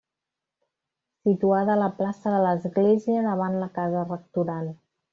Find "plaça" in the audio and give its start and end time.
2.01-2.35